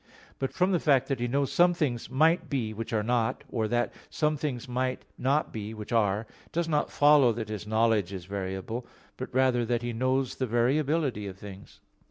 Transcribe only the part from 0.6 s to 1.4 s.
the fact that He